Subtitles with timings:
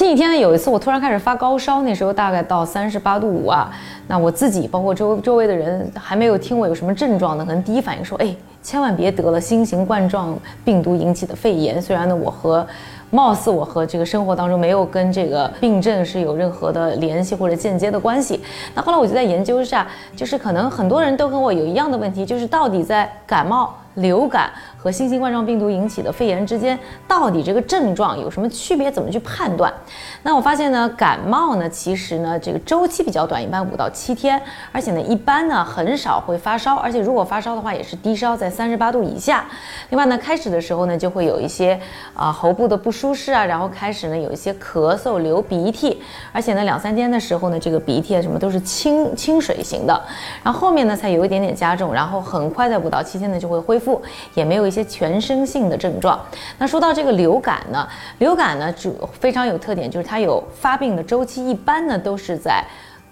[0.00, 3.70] 前几天呢，有一次我突然开始发高烧，那时候大概到三十八度五啊。
[4.06, 10.34] 那我自己包括周周围的人还没有听我有什么症状呢，可能第一反应说，哎，千万别得了新型冠状
[10.64, 11.82] 病毒引起的肺炎。
[11.82, 12.66] 虽然呢，我和
[13.10, 18.40] 貌似我和这个生活当中没有跟这个病症是有任何的联系或者间接的关系。
[18.74, 19.86] 那后来我就在研究一下，
[20.16, 23.74] 就是可能很多人都跟我有一样的问题，就是到底在感冒。
[23.94, 28.90] 流感和新型冠状病毒引起的肺炎之间，到底这个症状有什么区别？
[28.90, 29.72] 怎么去判断？
[30.22, 34.40] 那我发现呢，感冒呢，其实呢，这个周期比较短，一般五到七天，
[34.72, 39.44] 而且呢，一般呢很少会发烧，而且如果发烧的话，也是低烧在三十八度以下。
[39.88, 41.78] 另外呢，开始的时候呢，就会有一些
[42.14, 46.00] 啊喉部的不舒适啊，然后开始呢有一些咳嗽、流鼻涕，
[46.32, 50.00] 而且呢两三天的时候呢，这个鼻涕啊什么都是清清水型的，
[50.42, 54.00] 然后后面呢才有一点点加重，然后很快在五到七天呢就会恢复。
[54.34, 56.20] 也没有一些全身性的症状。
[56.58, 62.62] 那说到这个流感呢，流感呢就非常有特点，就是它有发病的周期，一般呢都是在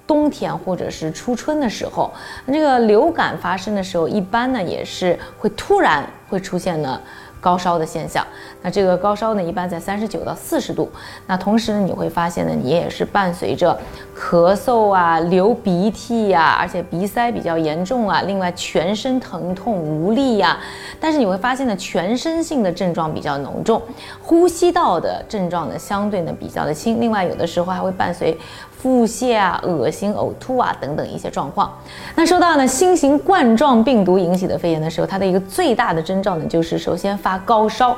[0.06, 2.12] 冬天或者是初春的时候。
[2.46, 7.00] 这个流感发生的时候，一般呢也是会突然会出现呢。
[7.40, 8.26] 高烧的现象，
[8.62, 10.90] 那这个高烧呢，一般在三十九到四十度。
[11.24, 13.78] 那同时呢，你会发现呢，你也是伴随着
[14.12, 18.22] 咳嗽啊、流鼻涕呀，而且鼻塞比较严重啊。
[18.22, 20.58] 另外，全身疼痛无力呀。
[20.98, 23.80] 但是你会发现呢，全身性的症状比较浓重，
[24.20, 27.00] 呼吸道的症状呢，相对呢比较的轻。
[27.00, 28.36] 另外，有的时候还会伴随。
[28.80, 31.76] 腹泻啊、恶心、呕吐啊等等一些状况。
[32.14, 37.96] 那说到呢新型冠状病毒引起的肺炎的时候，它的一个最大的症征兆呢，就是首先发高烧，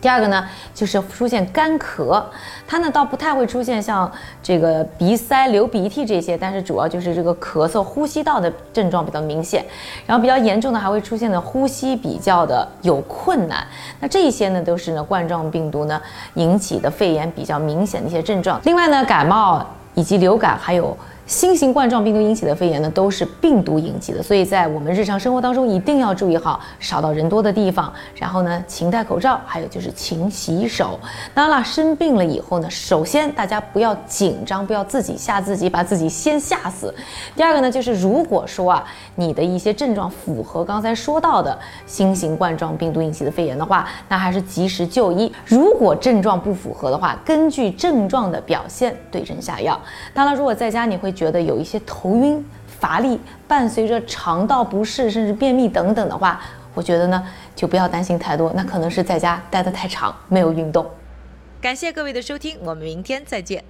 [0.00, 2.22] 第二个呢就是出现干咳。
[2.66, 9.64] 它呢倒不太会出现像这个鼻塞、流鼻涕这些，但是主要就是这个咳嗽、呼吸道的症状比较明显。
[10.06, 13.66] 然后比较严重的还会出现的呼吸比较的有困难。
[13.98, 16.00] 那这些呢都是呢冠状病毒呢
[16.34, 18.60] 引起的肺炎比较明显的一些症状。
[18.64, 19.66] 另外呢感冒。
[19.96, 20.96] 以及流感，还有。
[21.26, 31.00] 新型冠状病毒引起的肺炎呢，都是病毒引起的，所以在我们日常生活当中一定要注意好，少到人多的地方，然后呢，勤戴口罩，还有就是勤洗手。
[31.32, 36.94] 当然了，生病了以后呢，首先大家不要紧张，不要自己吓自己，把自己先吓死。
[37.34, 38.84] 第二个呢，就是如果说啊，
[39.14, 45.32] 你的一些症状符合刚才说到的新型冠状病毒引起的肺炎的话，那还是及时就医。
[45.46, 49.80] 如果症状不符合的话，根据症状的表现对症下药。
[50.12, 51.13] 当然，如果在家你会。
[51.14, 56.40] 觉得有一些头晕、乏力，伴随着肠道不适，甚至便秘等等的话，
[56.74, 60.84] 我觉得呢，就不要担心太多，那可能是在家待得太长，没有运动。
[61.60, 63.64] 感谢各位的收听，我们明天再见。